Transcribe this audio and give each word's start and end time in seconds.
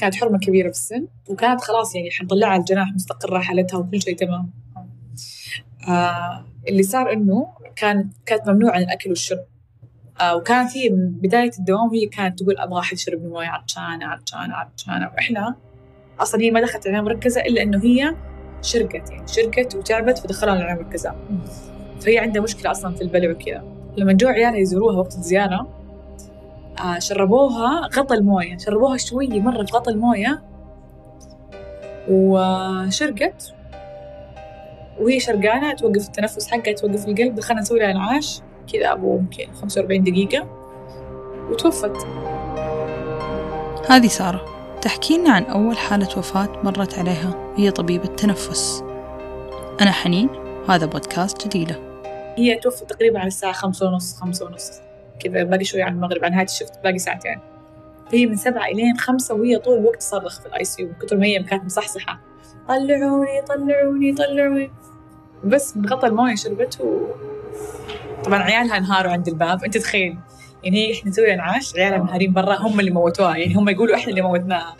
كانت 0.00 0.14
حرمة 0.14 0.38
كبيرة 0.38 0.68
في 0.68 0.74
السن 0.74 1.06
وكانت 1.28 1.60
خلاص 1.60 1.94
يعني 1.94 2.10
حنطلعها 2.10 2.56
الجناح 2.56 2.92
مستقرة 2.94 3.38
حالتها 3.38 3.78
وكل 3.78 4.02
شيء 4.02 4.16
تمام. 4.16 4.50
آه 5.88 6.44
اللي 6.68 6.82
صار 6.82 7.12
إنه 7.12 7.48
كان 7.76 8.10
كانت 8.26 8.48
ممنوع 8.48 8.74
عن 8.74 8.82
الأكل 8.82 9.10
والشرب. 9.10 9.44
آه 10.20 10.36
وكانت 10.36 10.76
هي 10.76 10.90
من 10.90 11.10
بداية 11.10 11.50
الدوام 11.58 11.90
هي 11.94 12.06
كانت 12.06 12.42
تقول 12.42 12.58
أبغى 12.58 12.80
أحد 12.80 12.92
يشرب 12.92 13.24
موية 13.24 13.48
عطشانة 13.48 14.06
عطشانة 14.06 14.54
عطشانة. 14.54 15.10
وإحنا 15.14 15.56
أصلا 16.20 16.40
هي 16.40 16.50
ما 16.50 16.60
دخلت 16.60 16.86
العناية 16.86 17.00
المركزة 17.00 17.40
إلا 17.40 17.62
إنه 17.62 17.84
هي 17.84 18.16
شرقت 18.62 19.10
يعني 19.10 19.28
شرقت 19.28 19.74
وتعبت 19.74 20.18
فدخلوها 20.18 20.56
العناية 20.56 20.80
المركزة 20.80 21.14
فهي 22.00 22.18
عندها 22.18 22.42
مشكلة 22.42 22.70
أصلا 22.70 22.94
في 22.94 23.02
البلع 23.02 23.30
وكذا. 23.30 23.64
لما 23.96 24.12
جو 24.12 24.28
عيالها 24.28 24.58
يزوروها 24.58 24.96
وقت 24.96 25.14
الزيارة 25.14 25.79
شربوها 26.98 27.88
غطى 27.96 28.14
الموية. 28.14 28.58
شربوها 28.58 28.96
شوية 28.96 29.40
مرة 29.40 29.64
في 29.64 29.72
غطى 29.72 29.90
الموية. 29.90 30.42
وشرقت. 32.08 33.54
وهي 35.00 35.20
شرقانة 35.20 35.74
توقف 35.74 36.06
التنفس 36.06 36.48
حقها 36.48 36.72
توقف 36.72 37.08
القلب. 37.08 37.34
دخلنا 37.34 37.60
نسوي 37.60 37.78
لها 37.78 37.90
انعاش 37.90 38.40
كذا 38.72 38.92
أبو 38.92 39.16
يمكن 39.16 39.52
45 39.54 40.02
دقيقة. 40.02 40.46
وتوفت. 41.50 42.06
هذه 43.88 44.06
سارة. 44.06 44.44
تحكي 44.82 45.18
لنا 45.18 45.30
عن 45.30 45.42
أول 45.42 45.78
حالة 45.78 46.18
وفاة 46.18 46.48
مرت 46.64 46.98
عليها 46.98 47.54
هي 47.56 47.70
طبيبة 47.70 48.06
تنفس 48.06 48.84
أنا 49.80 49.90
حنين. 49.90 50.28
وهذا 50.68 50.86
بودكاست 50.86 51.46
جديلة 51.46 51.76
هي 52.38 52.56
توفت 52.56 52.90
تقريبا 52.90 53.18
على 53.18 53.26
الساعة 53.28 53.52
خمسة 53.52 53.86
ونص 53.86 54.16
خمسة 54.16 54.46
ونص. 54.46 54.80
كذا 55.20 55.42
باقي 55.42 55.64
شوي 55.64 55.82
على 55.82 55.94
المغرب 55.94 56.24
على 56.24 56.34
نهاية 56.34 56.46
ال 56.46 56.50
shift 56.50 56.72
باقي 56.84 56.98
ساعتين. 56.98 57.38
فهي 58.12 58.26
من 58.26 58.36
سبعة 58.36 58.66
إلين 58.66 58.96
خمسة 58.98 59.34
وهي 59.34 59.58
طول 59.58 59.78
الوقت 59.78 59.96
تصرخ 59.96 60.40
في 60.40 60.46
ال 60.46 60.64
ICU 60.64 60.88
من 60.88 60.94
كثر 60.94 61.16
ما 61.16 61.26
هي 61.26 61.42
كانت 61.42 61.64
مصحصحة. 61.64 62.20
طلعوني 62.68 63.42
طلعوني 63.48 64.14
طلعوني. 64.14 64.70
بس 65.44 65.76
من 65.76 65.86
غطى 65.86 66.06
المويه 66.06 66.34
شربته 66.34 66.84
و... 66.84 67.06
طبعا 68.24 68.42
عيالها 68.42 68.76
انهاروا 68.76 69.12
عند 69.12 69.28
الباب 69.28 69.64
أنت 69.64 69.78
تخيل. 69.78 70.18
يعني 70.64 70.76
هي 70.76 70.94
إحنا 70.94 71.10
نسوي 71.10 71.34
أنعاش 71.34 71.76
عيالها 71.76 71.98
منهارين 71.98 72.32
برا 72.32 72.56
هم 72.56 72.80
اللي 72.80 72.90
موتوها. 72.90 73.36
يعني 73.36 73.54
هم 73.54 73.68
يقولوا 73.68 73.96
إحنا 73.96 74.10
اللي 74.10 74.22
موتناها. 74.22 74.76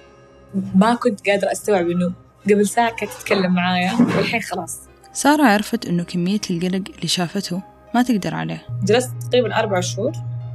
ما 0.75 0.95
كنت 0.95 1.29
قادرة 1.29 1.53
أستوعب 1.53 1.91
إنه 1.91 2.13
قبل 2.45 2.67
ساعة 2.67 2.97
كانت 2.97 3.13
تتكلم 3.13 3.55
معايا. 3.55 3.93
والحين 4.17 4.41
خلاص. 4.41 4.81
سارة 5.13 5.45
عرفت 5.45 5.87
إنه 5.87 6.05
كمية 6.05 6.41
القلق 6.51 6.83
اللي 6.97 7.09
شافته 7.09 7.63
ما 7.95 8.03
تقدر 8.03 8.35
عليه. 8.35 8.67
جلست 8.83 9.11
تقريبا 9.31 9.59
أربع 9.59 9.81
شهور. 9.81 10.13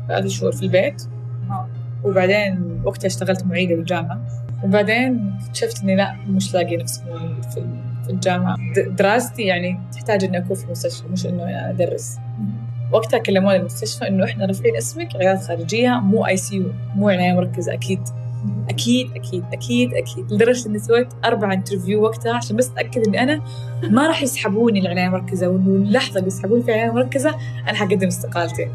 ثلاث 0.07 0.27
شهور 0.27 0.51
في 0.51 0.61
البيت. 0.63 1.03
وبعدين 2.03 2.81
وقتها 2.85 3.07
اشتغلت 3.07 3.45
معيدة 3.45 3.75
بالجامعة. 3.75 4.21
وبعدين 4.63 5.37
اكتشفت 5.45 5.83
إني 5.83 5.95
لا 5.95 6.15
مش 6.27 6.53
لاقي 6.53 6.77
نفسي 6.77 7.01
في 7.53 7.63
في 8.05 8.11
الجامعة. 8.11 8.57
دراستي 8.89 9.41
يعني 9.41 9.79
تحتاج 9.93 10.23
إني 10.23 10.37
أكون 10.37 10.55
في 10.55 10.65
المستشفى 10.65 11.07
مش 11.07 11.25
إنه 11.25 11.69
أدرس. 11.69 12.17
وقتها 12.91 13.17
كلموني 13.17 13.57
المستشفى 13.57 14.07
إنه 14.07 14.25
إحنا 14.25 14.45
رافعين 14.45 14.75
اسمك 14.75 15.15
عيادات 15.15 15.43
خارجية 15.43 15.89
مو 15.89 16.25
ICU 16.25 16.71
مو 16.95 17.09
عناية 17.09 17.33
مركزة 17.33 17.73
أكيد. 17.73 17.99
أكيد 18.69 19.11
أكيد 19.15 19.43
أكيد 19.53 19.93
أكيد. 19.93 20.33
لدرجة 20.33 20.69
إني 20.69 20.79
سويت 20.79 21.07
أربع 21.25 21.53
interview 21.53 22.03
وقتها 22.03 22.33
عشان 22.33 22.55
بس 22.55 22.69
أتأكد 22.71 23.07
إني 23.07 23.23
أنا 23.23 23.41
ما 23.89 24.07
راح 24.07 24.23
يسحبوني 24.23 24.79
العناية 24.79 25.07
المركزة 25.07 25.47
وإنه 25.47 25.67
اللحظة 25.67 26.17
اللي 26.17 26.27
يسحبوني 26.27 26.63
في 26.63 26.69
العناية 26.69 26.89
المركزة 26.89 27.35
أنا 27.67 27.73
حقدم 27.73 28.07
استقالتي. 28.07 28.67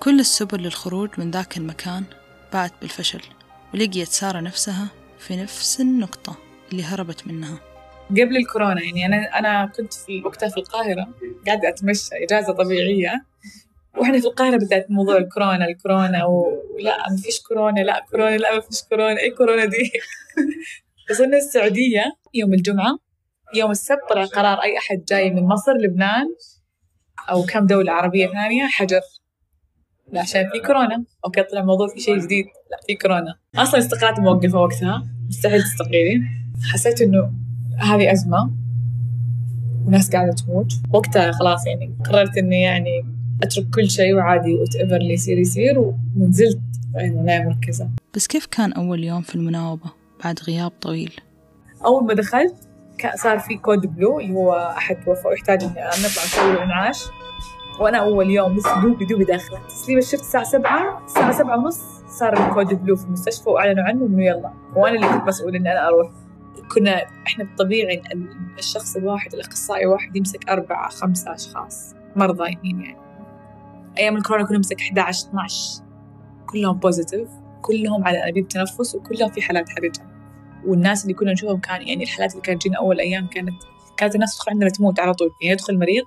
كل 0.00 0.20
السبل 0.20 0.62
للخروج 0.62 1.10
من 1.18 1.30
ذاك 1.30 1.56
المكان 1.56 2.04
باءت 2.52 2.72
بالفشل 2.80 3.20
ولقيت 3.74 4.08
سارة 4.08 4.40
نفسها 4.40 4.88
في 5.18 5.36
نفس 5.36 5.80
النقطة 5.80 6.36
اللي 6.72 6.84
هربت 6.84 7.26
منها. 7.26 7.58
قبل 8.10 8.36
الكورونا 8.36 8.82
يعني 8.82 9.06
أنا 9.06 9.38
أنا 9.38 9.66
كنت 9.76 9.94
في 9.94 10.22
وقتها 10.24 10.48
في 10.48 10.56
القاهرة 10.56 11.08
قاعدة 11.46 11.68
أتمشى 11.68 12.10
إجازة 12.12 12.52
طبيعية. 12.52 13.24
وإحنا 13.96 14.20
في 14.20 14.26
القاهرة 14.26 14.56
بدأت 14.56 14.86
موضوع 14.90 15.16
الكورونا 15.16 15.64
الكورونا 15.68 16.24
ولا 16.24 17.10
ما 17.10 17.16
فيش 17.16 17.40
كورونا 17.40 17.80
لا 17.80 18.06
كورونا 18.10 18.36
لا 18.36 18.54
ما 18.54 18.60
فيش 18.60 18.82
كورونا 18.82 19.20
اي 19.20 19.30
كورونا 19.30 19.64
دي؟ 19.64 19.92
وصلنا 21.10 21.36
السعودية 21.36 22.04
يوم 22.34 22.54
الجمعة 22.54 22.98
يوم 23.54 23.70
السبت 23.70 24.00
طلع 24.10 24.24
قرار 24.24 24.62
أي 24.62 24.78
أحد 24.78 25.04
جاي 25.08 25.30
من 25.30 25.42
مصر 25.42 25.72
لبنان 25.72 26.26
أو 27.30 27.42
كم 27.42 27.66
دولة 27.66 27.92
عربية 27.92 28.26
ثانية 28.26 28.66
حجر. 28.66 29.00
لا 30.12 30.20
عشان 30.20 30.50
في 30.52 30.66
كورونا. 30.66 31.04
أوكي 31.24 31.42
طلع 31.42 31.62
موضوع 31.62 31.88
في 31.88 32.00
شيء 32.00 32.18
جديد. 32.18 32.44
لا 32.70 32.78
في 32.86 32.94
كورونا. 32.94 33.34
أصلا 33.56 33.80
استقالتي 33.80 34.20
موقفة 34.20 34.58
وقتها. 34.58 35.06
مستحيل 35.28 35.62
تستقيلي 35.62 36.22
حسيت 36.72 37.00
إنه 37.00 37.32
هذه 37.78 38.12
أزمة. 38.12 38.50
وناس 39.86 40.10
قاعدة 40.10 40.32
تموت. 40.32 40.72
وقتها 40.92 41.32
خلاص 41.32 41.66
يعني 41.66 41.94
قررت 42.04 42.38
إني 42.38 42.62
يعني 42.62 43.04
أترك 43.42 43.66
كل 43.74 43.90
شيء 43.90 44.14
وعادي 44.14 44.54
whatever 44.54 44.96
اللي 44.96 45.12
يصير 45.12 45.38
يصير. 45.38 45.94
ونزلت. 46.16 46.60
عناية 46.96 47.42
مركزة. 47.42 47.90
بس 48.14 48.26
كيف 48.26 48.46
كان 48.46 48.72
أول 48.72 49.04
يوم 49.04 49.22
في 49.22 49.34
المناوبة؟ 49.34 49.92
بعد 50.24 50.40
غياب 50.40 50.70
طويل؟ 50.70 51.12
أول 51.84 52.04
ما 52.04 52.14
دخلت 52.14 52.54
صار 53.14 53.38
في 53.38 53.56
code 53.56 53.96
blue 53.96 54.20
اللي 54.20 54.34
هو 54.34 54.74
أحد 54.76 54.96
توفى 55.04 55.28
ويحتاج 55.28 55.62
إني 55.62 55.70
نطلع 55.72 56.24
نسوي 56.24 56.52
له 56.52 56.64
وأنا 57.80 57.98
أول 57.98 58.30
يوم 58.30 58.56
لسه 58.56 58.80
دوبي 58.82 59.04
دوبي 59.04 59.24
داخلة. 59.24 59.66
تسليم 59.68 59.98
ال 59.98 60.02
shift 60.02 60.20
الساعة 60.20 60.44
سبعة 60.44 61.04
الساعة 61.04 61.32
سبعة 61.32 61.58
ونص 61.58 61.80
صار 62.08 62.46
ال 62.46 62.54
code 62.54 62.84
blue 62.84 62.96
في 62.96 63.04
المستشفى 63.04 63.50
وأعلنوا 63.50 63.84
عنه 63.84 64.06
إنه 64.06 64.24
يلا. 64.24 64.52
وأنا 64.76 64.96
اللي 64.96 65.08
كنت 65.08 65.28
مسؤول 65.28 65.56
إني 65.56 65.72
أنا 65.72 65.88
أروح. 65.88 66.10
كنا 66.74 67.02
إحنا 67.26 67.44
بالطبيعي 67.44 68.02
الشخص 68.58 68.96
الواحد 68.96 69.34
الأخصائي 69.34 69.86
واحد 69.86 70.16
يمسك 70.16 70.48
أربعة 70.48 70.88
خمسة 70.88 71.34
أشخاص. 71.34 71.94
مرضى 72.16 72.44
يعني. 72.44 72.96
أيام 73.98 74.16
الكورونا 74.16 74.46
كنا 74.46 74.56
نمسك 74.56 74.80
11 74.80 75.28
12 75.28 75.82
كلهم 76.46 76.78
بوزيتيف 76.78 77.28
كلهم 77.62 78.04
على 78.04 78.22
أنابيب 78.22 78.48
تنفس 78.48 78.94
وكلهم 78.94 79.30
في 79.30 79.42
حالات 79.42 79.68
حرجة. 79.68 80.02
والناس 80.66 81.02
اللي 81.02 81.14
كنا 81.14 81.32
نشوفهم 81.32 81.60
كان 81.60 81.88
يعني 81.88 82.04
الحالات 82.04 82.30
اللي 82.32 82.42
كانت 82.42 82.62
تجينا 82.62 82.78
أول 82.78 83.00
أيام 83.00 83.26
كانت 83.26 83.54
كانت 83.96 84.14
الناس 84.14 84.36
تدخل 84.36 84.50
عندنا 84.50 84.70
تموت 84.70 85.00
على 85.00 85.14
طول. 85.14 85.34
يعني 85.40 85.52
يدخل 85.52 85.72
المريض 85.72 86.04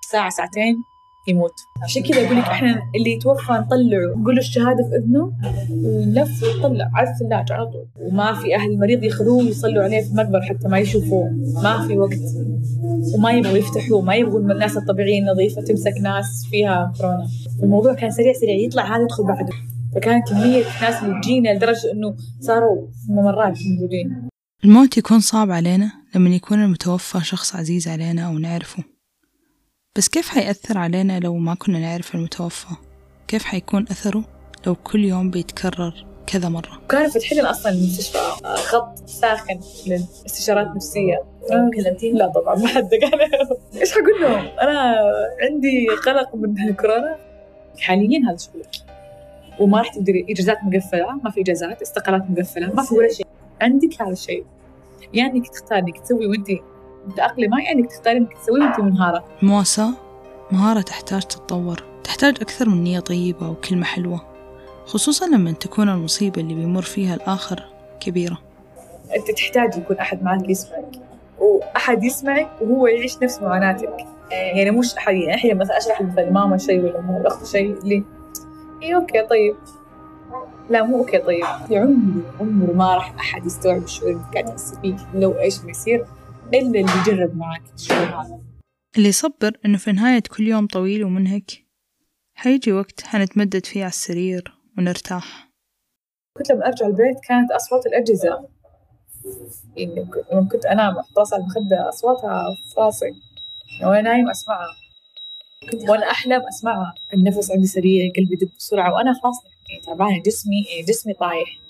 ساعة 0.00 0.30
ساعتين 0.30 0.84
يموت. 1.28 1.54
عشان 1.82 2.02
كذا 2.02 2.26
أقول 2.26 2.38
لك 2.38 2.44
إحنا 2.44 2.82
اللي 2.96 3.12
يتوفى 3.12 3.52
نطلعه. 3.52 4.14
نقول 4.16 4.34
له 4.34 4.40
الشهادة 4.40 4.88
في 4.88 4.96
إذنه؟ 4.96 5.32
ونلف 5.70 6.42
ويطلع 6.42 6.90
على 6.94 7.10
الثلاجة 7.10 7.52
على 7.54 7.66
طول. 7.66 7.86
وما 8.00 8.34
في 8.34 8.56
أهل 8.56 8.70
المريض 8.70 9.02
ياخذوه 9.02 9.44
ويصلوا 9.44 9.82
عليه 9.82 10.02
في 10.02 10.10
المقبرة 10.10 10.40
حتى 10.40 10.68
ما 10.68 10.78
يشوفوه. 10.78 11.30
ما 11.62 11.86
في 11.86 11.98
وقت. 11.98 12.20
وما 13.14 13.32
يبغوا 13.32 13.56
يفتحوه. 13.56 14.00
ما 14.00 14.14
يبغوا 14.14 14.40
الناس 14.40 14.76
الطبيعية 14.76 15.20
النظيفة 15.20 15.62
تمسك 15.62 15.94
ناس 16.02 16.46
فيها 16.50 16.92
كورونا. 16.96 17.26
الموضوع 17.62 17.94
كان 17.94 18.10
سريع 18.10 18.32
سريع. 18.32 18.54
يطلع 18.54 18.96
هذا 18.96 19.02
يدخل 19.02 19.24
بعده 19.24 19.52
فكان 19.94 20.22
كمية 20.22 20.64
ناس 20.82 21.02
اللي 21.02 21.20
تجينا 21.20 21.54
لدرجة 21.54 21.92
إنه 21.92 22.16
صاروا 22.40 22.88
ممرات 23.08 23.58
موجودين. 23.72 24.28
الموت 24.64 24.98
يكون 24.98 25.20
صعب 25.20 25.50
علينا 25.50 25.92
لما 26.14 26.30
يكون 26.30 26.62
المتوفى 26.62 27.24
شخص 27.24 27.56
عزيز 27.56 27.88
علينا 27.88 28.22
أو 28.22 28.38
نعرفه. 28.38 28.84
بس 29.96 30.08
كيف 30.08 30.28
حيأثر 30.28 30.78
علينا 30.78 31.20
لو 31.20 31.36
ما 31.36 31.54
كنا 31.54 31.78
نعرف 31.78 32.14
المتوفى؟ 32.14 32.66
كيف 33.28 33.44
حيكون 33.44 33.82
أثره 33.90 34.24
لو 34.66 34.74
كل 34.74 35.04
يوم 35.04 35.30
بيتكرر 35.30 36.06
كذا 36.26 36.48
مرة؟ 36.48 36.82
كانوا 36.88 37.08
فاتحين 37.08 37.46
أصلا 37.46 37.72
المستشفى 37.72 38.18
خط 38.44 39.08
ساخن 39.08 39.60
للاستشارات 39.86 40.66
نفسية 40.76 41.24
أنا 41.52 41.70
كلمتين 41.70 42.16
لا 42.16 42.28
طبعا 42.28 42.54
ما 42.54 42.68
حد 42.68 42.94
أنا 42.94 43.28
إيش 43.80 43.92
حقول 43.92 44.20
لهم؟ 44.20 44.46
أنا 44.60 44.96
عندي 45.42 45.86
قلق 46.06 46.34
من 46.34 46.68
الكورونا 46.68 47.16
حاليا 47.80 48.20
هذا 48.28 48.36
شغلك. 48.36 48.70
وما 49.60 49.78
راح 49.78 49.94
تقدري 49.94 50.26
إجازات 50.30 50.58
مقفلة 50.62 51.20
ما 51.24 51.30
في 51.30 51.40
إجازات 51.40 51.82
استقالات 51.82 52.30
مقفلة 52.30 52.74
ما 52.74 52.82
في 52.82 52.94
ولا 52.94 53.12
شيء. 53.12 53.26
عندك 53.60 54.02
هذا 54.02 54.12
الشيء. 54.12 54.44
يعني 55.14 55.38
إنك 55.38 55.48
تختاري 55.48 55.80
إنك 55.80 56.00
تسوي 56.00 56.26
وأنت 56.26 56.48
متأقلمة 57.06 57.64
يعني 57.64 57.82
تختاري 57.82 58.18
إنك 58.18 58.32
تسوي 58.32 58.60
وأنت 58.60 58.80
منهارة. 58.80 59.24
المواساة 59.42 59.90
مهارة 60.50 60.80
تحتاج 60.80 61.22
تتطور. 61.22 61.82
تحتاج 62.04 62.36
أكثر 62.40 62.68
من 62.68 62.84
نية 62.84 63.00
طيبة 63.00 63.50
وكلمة 63.50 63.84
حلوة 63.84 64.20
خصوصا 64.86 65.26
لما 65.26 65.52
تكون 65.52 65.88
المصيبة 65.88 66.40
اللي 66.40 66.54
بيمر 66.54 66.82
فيها 66.82 67.14
الآخر 67.14 67.62
كبيرة. 68.00 68.38
أنت 69.16 69.30
تحتاج 69.30 69.76
يكون 69.76 69.96
أحد 69.96 70.22
معك 70.22 70.48
يسمعك 70.48 70.88
وأحد 71.38 72.04
يسمعك 72.04 72.48
وهو 72.60 72.86
يعيش 72.86 73.22
نفس 73.22 73.42
معاناتك. 73.42 74.06
يعني 74.30 74.70
مش 74.70 74.94
أحد 74.94 75.14
يعني 75.14 75.34
أحيانا 75.34 75.60
مثلا 75.60 75.78
أشرح 75.78 76.02
مثلا 76.02 76.30
ماما 76.30 76.58
شيء 76.58 76.80
ولا 76.80 77.18
الأخت 77.20 77.46
شيء 77.46 77.78
اللي 77.78 78.04
إيه 78.82 78.94
أوكي 78.94 79.22
طيب. 79.22 79.54
لا 80.70 80.82
مو 80.82 80.98
أوكي 80.98 81.18
طيب. 81.18 81.44
عمري 81.70 82.22
عمره 82.40 82.72
ما 82.72 82.94
راح 82.94 83.14
أحد 83.18 83.46
يستوعب 83.46 83.82
الشعور 83.82 84.10
اللي 84.10 84.22
قاعد 84.32 84.44
تحسي 84.44 84.76
فيه 84.82 84.96
لو 85.14 85.38
إيش 85.38 85.58
بيصير. 85.58 86.06
إلا 86.54 86.80
اللي 86.80 86.80
يجرب 86.80 87.36
معك. 87.36 87.62
الشعور 87.74 88.06
هذا 88.06 88.40
اللي 88.96 89.08
يصبر 89.08 89.58
إنه 89.64 89.78
في 89.78 89.92
نهاية 89.92 90.22
كل 90.36 90.48
يوم 90.48 90.66
طويل 90.66 91.04
ومنهك. 91.04 91.50
حيجي 92.34 92.72
وقت 92.72 93.00
حنتمدد 93.06 93.66
فيه 93.66 93.80
على 93.80 93.88
السرير 93.88 94.54
ونرتاح. 94.78 95.50
كنت 96.38 96.52
لما 96.52 96.66
أرجع 96.66 96.86
البيت 96.86 97.16
كانت 97.28 97.50
أصوات 97.50 97.86
الأجهزة. 97.86 98.48
يعني 99.76 100.06
لما 100.32 100.48
كنت 100.48 100.66
أنام 100.66 100.98
أحط 100.98 101.32
على 101.32 101.42
المخدة 101.42 101.88
أصواتها 101.88 102.44
في 102.74 102.80
راسي. 102.80 103.12
وأنا 103.82 104.00
نايم 104.00 104.30
أسمعها. 104.30 104.76
كنت 105.72 105.90
وأنا 105.90 106.10
أحلم 106.10 106.42
أسمعها. 106.48 106.94
النفس 107.14 107.50
عندي 107.50 107.66
سريع 107.66 108.12
قلبي 108.16 108.34
يدق 108.34 108.56
بسرعة 108.56 108.92
وأنا 108.94 109.12
خلاص 109.22 109.36
يعني 109.70 109.82
تعبانة. 109.82 110.22
جسمي 110.22 110.64
جسمي 110.88 111.14
طايح. 111.14 111.61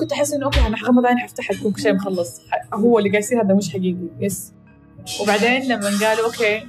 كنت 0.00 0.12
أحس 0.12 0.32
إنه 0.32 0.44
okay 0.44 0.66
أنا 0.66 0.76
حغمض 0.76 1.06
عيني 1.06 1.20
حفتح 1.20 1.50
يكون 1.50 1.72
كل 1.72 1.82
شيء 1.82 1.94
مخلص 1.94 2.40
هو 2.74 2.98
اللي 2.98 3.10
قاعد 3.10 3.22
يصير 3.22 3.42
هذا 3.42 3.54
مش 3.54 3.70
حقيقي. 3.70 4.08
يس 4.20 4.52
وبعدين 5.22 5.62
لما 5.62 5.90
قالوا 6.00 6.24
okay 6.26 6.66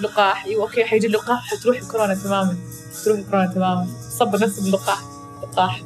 لقاح 0.00 0.44
أيوه 0.44 0.62
okay 0.62 0.84
حيجي 0.84 1.06
اللقاح 1.06 1.50
حتروح 1.50 1.78
الكورونا 1.78 2.14
تماما. 2.14 2.56
تروح 3.04 3.18
الكورونا 3.18 3.46
تماما. 3.46 3.86
صب 4.18 4.36
نفسي 4.42 4.62
باللقاح. 4.62 4.98
لقاح. 5.42 5.82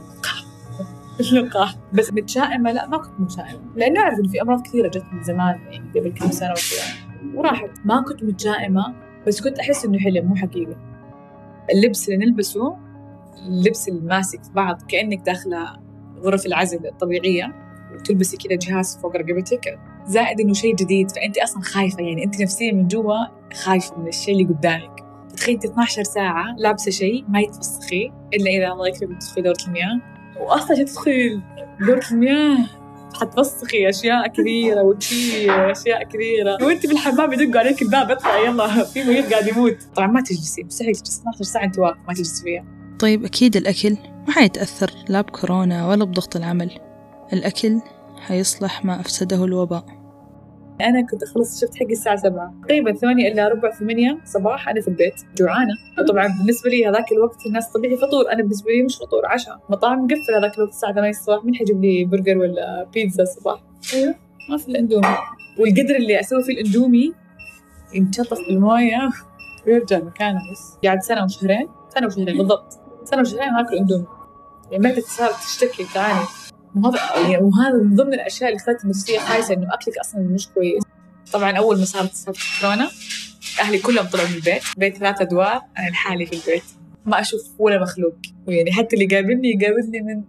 اللقاح 1.21 1.75
بس 1.93 2.13
متشائمة؟ 2.13 2.73
لا 2.73 2.87
ما 2.87 2.97
كنت 2.99 3.21
متشائمة. 3.21 3.61
لأنه 3.77 4.01
أعرف 4.01 4.19
إنه 4.19 4.29
في 4.29 4.43
أمراض 4.43 4.63
كثيرة 4.63 4.89
جت 4.89 5.05
من 5.13 5.23
زمان 5.23 5.61
يعني 5.71 5.91
قبل 6.01 6.13
كم 6.13 6.31
سنة 6.31 6.51
وكذا. 6.51 7.35
وراحت. 7.35 7.71
ما 7.85 8.03
كنت 8.03 8.25
متشائمة 8.25 8.95
بس 9.27 9.41
كنت 9.41 9.59
أحس 9.59 9.85
إنه 9.85 9.99
حلم 9.99 10.27
مو 10.27 10.37
حقيقي. 10.37 10.77
اللبس 11.75 12.09
اللي 12.09 12.27
نلبسه 12.27 12.77
اللبس 13.47 13.89
ال 13.89 14.00
mask 14.00 14.45
في 14.45 14.53
بعض 14.53 14.83
كأنك 14.89 15.19
داخلة 15.27 15.84
غرف 16.25 16.47
العزل 16.47 16.87
الطبيعية 16.87 17.55
وتلبسي 17.95 18.37
كذا 18.37 18.57
جهاز 18.57 18.99
فوق 19.03 19.17
رقبتك. 19.17 19.79
زائد 20.07 20.41
إنه 20.41 20.53
شيء 20.53 20.75
جديد 20.75 21.11
فأنت 21.11 21.39
أصلا 21.39 21.63
خايفة 21.63 22.03
يعني 22.03 22.25
أنت 22.25 22.43
نفسيا 22.43 22.73
من 22.73 22.89
جوا 22.89 23.17
خايفة 23.55 23.99
من 23.99 24.09
الشيء 24.09 24.35
اللي 24.35 24.55
قدامك. 24.55 25.05
تخيل 25.37 25.59
12 25.59 26.03
ساعة 26.03 26.45
لابسة 26.59 26.91
شيء 26.91 27.25
ما 27.29 27.41
يتفسخي 27.41 28.13
إلا 28.35 28.51
إذا 28.51 28.73
الله 28.73 28.89
يكرمك 28.89 29.19
تدخلي 29.19 29.43
دورة 29.43 29.57
المياه. 29.67 30.01
عشان 30.51 30.85
تدخلي؟ 30.85 31.43
دورة 31.87 32.05
المياه. 32.13 32.59
حتفسخي 33.21 33.89
أشياء 33.89 34.29
كثيرة 34.29 34.83
وتشيلي 34.83 35.73
أشياء 35.73 36.05
كثيرة. 36.05 36.59
وانت 36.63 36.87
بالحمام 36.87 37.33
يدقوا 37.33 37.61
عليك 37.61 37.83
الباب 37.83 38.11
اطلع 38.11 38.39
يلا. 38.39 38.85
في 38.85 39.05
مريض 39.05 39.33
قاعد 39.33 39.49
يموت. 39.49 39.77
طبعا 39.97 40.07
ما 40.07 40.21
تجلسي 40.21 40.63
مستحيل 40.63 40.95
تجلسي. 40.95 41.21
12 41.21 41.45
ساعة 41.45 41.65
انت 41.65 41.79
واقف 41.79 41.99
ما 42.09 42.15
تجلسي 42.15 42.45
فيها. 42.45 42.65
طيب 43.05 43.25
أكيد 43.25 43.57
الأكل 43.57 43.97
ما 44.27 44.33
حيتأثر 44.33 44.91
لا 45.09 45.21
بكورونا 45.21 45.89
ولا 45.89 46.05
بضغط 46.05 46.37
العمل. 46.37 46.71
الأكل 47.33 47.81
حيصلح 48.17 48.85
ما 48.85 49.01
أفسده 49.01 49.45
الوباء. 49.45 49.85
أنا 50.81 51.07
كنت 51.07 51.23
أخلص 51.23 51.55
الشفت 51.55 51.77
حقي 51.77 51.93
الساعة 51.93 52.17
7 52.17 52.55
تقريبا 52.63 52.93
8 52.93 53.29
الا 53.29 53.49
ربع 53.49 53.71
8 53.71 54.19
صباح 54.25 54.69
أنا 54.69 54.81
في 54.81 54.89
البيت 54.89 55.15
جوعانة. 55.39 55.73
وطبعا 55.99 56.29
بالنسبة 56.39 56.71
لي 56.71 56.87
هذاك 56.87 57.13
الوقت 57.13 57.47
الناس 57.47 57.73
طبيعي 57.73 57.97
فطور. 57.97 58.33
أنا 58.33 58.43
بالنسبة 58.43 58.71
لي 58.71 58.83
مش 58.83 58.97
فطور 58.97 59.27
عشاء. 59.27 59.61
مطاعم 59.69 60.05
مقفله 60.05 60.39
هذاك 60.39 60.59
الوقت 60.59 60.73
الساعة 60.73 60.93
8 60.93 61.11
الصباح. 61.11 61.45
مين 61.45 61.55
حيجيب 61.55 61.85
لي 61.85 62.05
برجر 62.05 62.39
ولا 62.39 62.87
بيتزا 62.95 63.23
الصباح؟ 63.23 63.61
أيوه 63.95 64.15
ما 64.51 64.57
في 64.57 64.69
الإندومي. 64.69 65.17
والقدر 65.59 65.97
اللي 65.97 66.21
أسوي 66.21 66.43
فيه 66.43 66.53
الإندومي 66.53 67.13
ينشطف 67.95 68.39
بالموية. 68.49 69.11
ويرجع 69.67 69.99
مكانه 69.99 70.39
بس. 70.53 70.79
قاعد 70.85 71.03
سنة 71.03 71.25
وشهرين. 71.25 71.69
سنة 71.95 72.07
وشهرين 72.07 72.37
بالضبط. 72.37 72.84
سنة 73.05 73.21
وشهرين 73.21 73.55
اكل 73.55 73.77
اندومي 73.77 74.07
يعني 74.71 74.85
معدتي 74.85 75.01
صارت 75.01 75.35
تشتكي 75.35 75.85
تعاني 75.95 76.27
وهذا 76.77 76.99
يعني 77.31 77.45
وهذا 77.45 77.83
من 77.83 77.95
ضمن 77.95 78.15
الأشياء 78.15 78.49
اللي 78.49 78.61
خلت 78.61 78.85
النفسيه 78.85 79.19
خايسه 79.19 79.55
إنه 79.55 79.75
أكلك 79.75 79.99
أصلا 79.99 80.21
مش 80.21 80.49
كويس. 80.49 80.83
طبعا 81.33 81.57
أول 81.59 81.79
ما 81.79 81.85
صارت 81.85 82.15
صارت 82.15 82.39
كورونا 82.61 82.91
أهلي 83.61 83.79
كلهم 83.79 84.07
طلعوا 84.07 84.29
من 84.29 84.35
البيت. 84.35 84.63
بيت 84.77 84.97
ثلاثة 84.97 85.23
أدوار 85.23 85.63
أنا 85.79 85.91
لحالي 85.91 86.27
في 86.27 86.33
البيت. 86.33 86.65
ما 87.07 87.21
أشوف 87.21 87.41
ولا 87.59 87.83
مخلوق. 87.83 88.15
ويعني 88.47 88.73
حتى 88.73 88.97
اللي 88.97 89.05
يقابلني 89.05 89.51
يقابلني 89.51 90.01
من 90.01 90.25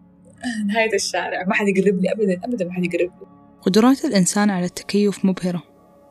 نهاية 0.68 0.95
الشارع. 0.95 1.44
ما 1.48 1.54
حد 1.54 1.68
يقرب 1.68 2.01
لي 2.01 2.12
ابدا 2.12 2.42
ابدا 2.44 2.66
ما 2.66 2.74
حد 2.74 2.86
يقرب 2.86 3.12
لي. 3.22 3.27
قدرات 3.62 4.06
الإنسان 4.06 4.50
على 4.50 4.66
التكيف 4.66 5.25
مبهرة. 5.25 5.63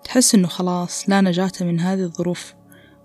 تحس 0.05 0.35
إنه 0.35 0.49
خلاص 0.49 1.09
لا 1.09 1.21
نجاة 1.21 1.53
من 1.61 1.81
هذه 1.81 2.03
الظروف. 2.03 2.55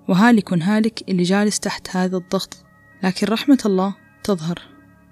وهالك 0.10 0.54
هالك 0.54 1.10
اللي 1.10 1.24
جالس 1.24 1.60
تحت 1.60 1.96
هذا 1.96 2.18
الضغط. 2.18 2.69
لكن 3.04 3.28
رحمة 3.28 3.60
الله 3.66 3.96
تظهر 4.24 4.60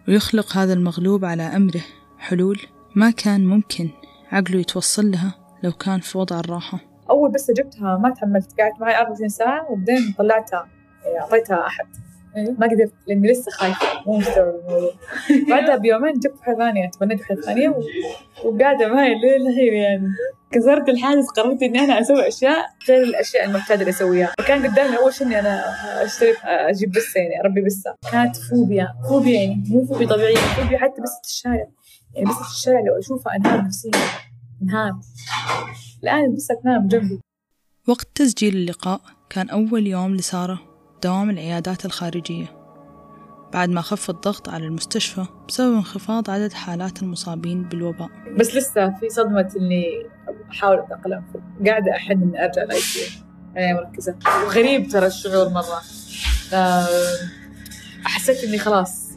ويخلق 0.08 0.58
هذا 0.58 0.74
المغلوب 0.74 1.26
على 1.26 1.44
أمره. 1.44 1.82
حلول 2.18 2.60
ما 2.96 3.12
كان 3.12 3.46
ممكن 3.46 3.90
عقله 4.32 4.60
يتوصل 4.60 5.12
لها 5.12 5.34
لو 5.64 5.72
كان 5.72 6.00
في 6.00 6.18
وضع 6.18 6.40
الراحة. 6.40 6.80
أول 7.10 7.32
بس 7.32 7.52
جبتها 7.52 7.98
ما 7.98 8.10
تحملت 8.10 8.60
قعدت 8.60 8.82
معي 8.82 8.98
24 8.98 9.30
ساعة 9.30 9.72
وبعدين 9.72 10.16
طلعتها 10.18 10.68
يعني 11.06 11.20
أعطيتها 11.20 11.68
أحد. 11.68 11.86
ما 12.44 12.68
قدرت 12.68 12.94
لأني 13.08 13.32
لسه 13.32 13.52
خايفة. 13.52 13.86
مو 14.08 14.18
مستوعبة 14.18 14.60
الموضوع. 14.60 14.92
بعدها 15.50 15.76
بيومين 15.76 16.14
جبت 16.14 16.38
واحدة 16.40 16.58
ثانية 16.58 16.90
تبنيت 16.90 17.20
واحدة 17.20 17.42
ثانية 17.42 17.70
و... 17.70 17.82
وقاعدة 18.46 18.88
معي 18.88 19.10
لين 19.10 19.48
الحين 19.48 19.74
يعني. 19.74 20.08
كسرت 20.52 20.90
الحاجز 20.90 21.28
قررت 21.28 21.64
إني 21.64 21.80
أنا 21.80 22.00
أسوي 22.02 22.28
أشياء 22.28 22.66
غير 22.90 23.04
الأشياء 23.04 23.46
المعتاده 23.46 23.82
اللي 23.82 23.90
أسويها. 23.90 24.34
فكان 24.40 24.68
قدامي 24.68 24.98
أول 24.98 25.14
شيء 25.14 25.28
إني 25.28 25.40
أنا 25.40 25.64
اشتري 26.06 26.34
أجيب 26.44 26.92
بسه 26.92 27.20
يعني 27.20 27.42
أربي 27.42 27.62
بسه 27.62 27.96
كانت 28.12 28.36
فوبيا 28.36 28.88
فوبيا 29.10 29.34
يعني 29.42 29.64
مو 29.70 29.86
فوبيا 29.86 30.08
طبيعية 30.08 30.36
فوبيا 30.36 30.78
حتى 30.78 31.02
بسه 31.02 31.22
الشارع. 31.26 31.68
يعني 32.14 32.30
بسه 32.30 32.42
الشارع 32.42 32.80
لو 32.80 33.00
اشوفها 33.00 33.36
أنهار 33.36 33.62
نفسيا 33.66 33.92
أنهار. 34.62 34.92
الآن 36.04 36.26
البسه 36.26 36.56
تنام 36.64 36.88
جنبي. 36.88 37.20
وقت 37.88 38.08
تسجيل 38.16 38.56
اللقاء 38.56 39.02
كان 39.30 39.50
أول 39.50 39.88
يوم 39.88 40.16
لسارة. 40.16 40.60
دوام 41.04 41.30
العيادات 41.30 41.86
الخارجية. 41.86 42.46
بعد 43.54 43.70
ما 43.70 43.82
خف 43.82 44.10
الضغط 44.10 44.50
على 44.50 44.66
المستشفى 44.66 45.26
بسبب 45.48 45.74
انخفاض 45.74 46.30
عدد 46.30 46.54
حالات 46.54 47.02
المصابين 47.04 47.64
بالوباء. 47.64 48.10
بس 48.40 48.56
لسه 48.56 48.90
في 49.00 49.10
صدمة 49.10 49.54
إني 49.60 50.06
أحاول 50.52 50.80
أتأقلم. 50.80 51.24
قاعدة 51.68 51.92
أحن 51.92 52.12
إني 52.12 52.46
أرجع 52.46 52.64
الأي 52.64 52.80
سي 52.80 53.24
يعني 53.56 53.74
مركزة. 53.74 54.16
وغريب 54.46 54.88
ترى 54.88 55.08
الشعور 55.08 55.50
مرة. 55.50 55.82
آه، 56.54 56.86
حسيت 58.04 58.44
إني 58.44 58.58
خلاص 58.58 59.12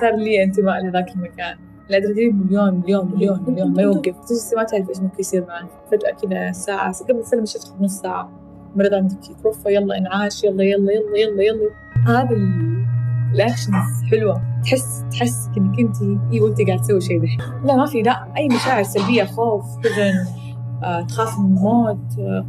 صار 0.00 0.16
لي 0.16 0.42
انتماء 0.42 0.84
لذاك 0.84 1.08
المكان. 1.08 1.58
الأدرينالين 1.90 2.36
مليون 2.36 2.74
مليون 2.74 3.12
مليون 3.14 3.44
مليون. 3.48 3.72
ما 3.72 3.82
يوقف. 3.82 4.16
تجلسي 4.26 4.56
ما 4.56 4.62
تعرف 4.62 4.88
إيش 4.88 4.98
ممكن 4.98 5.20
يصير 5.20 5.46
معك. 5.46 5.68
فجأة 5.90 6.10
كذا 6.10 6.52
ساعة 6.52 7.04
قبل 7.04 7.26
سنة 7.26 7.40
مشيت 7.40 7.62
بنص 7.78 8.00
ساعة 8.00 8.41
مرض 8.76 8.94
عندك 8.94 9.30
يتوفى 9.30 9.74
يلا 9.74 9.98
انعاش 9.98 10.44
يلا 10.44 10.64
يلا 10.64 10.92
يلا 10.92 11.18
يلا 11.18 11.42
يلا. 11.42 11.70
هذا 12.06 12.30
ال- 12.36 12.86
الاكشنز 13.34 14.02
حلوة. 14.10 14.42
تحس 14.64 15.04
تحس 15.12 15.48
إنك 15.56 15.80
أنت 15.80 15.96
أيوه 16.32 16.48
انت 16.48 16.60
قاعد 16.68 16.80
تسوي 16.80 17.00
شيء 17.00 17.22
دحين. 17.22 17.38
لا 17.64 17.76
ما 17.76 17.86
في 17.86 18.02
لا 18.02 18.26
أي 18.36 18.48
مشاعر 18.48 18.82
سلبية 18.82 19.24
خوف 19.24 19.64
حزن 19.78 20.42
آه، 20.84 21.02
تخاف 21.02 21.38
من 21.38 21.44
الموت 21.44 22.18
آه، 22.18 22.46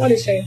ولا 0.00 0.16
شيء 0.16 0.42